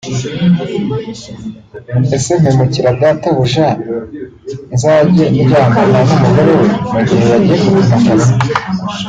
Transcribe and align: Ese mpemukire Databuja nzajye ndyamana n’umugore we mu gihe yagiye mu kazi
Ese 2.15 2.31
mpemukire 2.41 2.89
Databuja 3.01 3.67
nzajye 4.73 5.25
ndyamana 5.33 5.99
n’umugore 6.07 6.51
we 6.59 6.65
mu 6.91 6.99
gihe 7.07 7.25
yagiye 7.31 7.67
mu 7.73 7.81
kazi 8.05 8.31